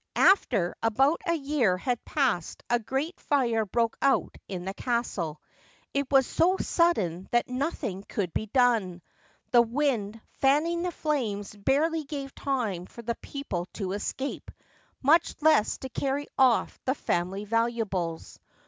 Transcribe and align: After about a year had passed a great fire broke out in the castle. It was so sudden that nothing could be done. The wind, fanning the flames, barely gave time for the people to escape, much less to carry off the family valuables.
After 0.15 0.73
about 0.81 1.21
a 1.27 1.35
year 1.35 1.77
had 1.77 2.03
passed 2.05 2.63
a 2.71 2.79
great 2.79 3.19
fire 3.19 3.65
broke 3.67 3.95
out 4.01 4.35
in 4.47 4.65
the 4.65 4.73
castle. 4.73 5.39
It 5.93 6.07
was 6.09 6.25
so 6.25 6.57
sudden 6.57 7.27
that 7.29 7.47
nothing 7.47 8.03
could 8.09 8.33
be 8.33 8.47
done. 8.47 9.03
The 9.51 9.61
wind, 9.61 10.19
fanning 10.39 10.81
the 10.81 10.91
flames, 10.91 11.55
barely 11.55 12.03
gave 12.05 12.33
time 12.33 12.87
for 12.87 13.03
the 13.03 13.13
people 13.13 13.67
to 13.73 13.91
escape, 13.91 14.49
much 15.03 15.35
less 15.39 15.77
to 15.77 15.89
carry 15.89 16.25
off 16.35 16.79
the 16.85 16.95
family 16.95 17.45
valuables. 17.45 18.39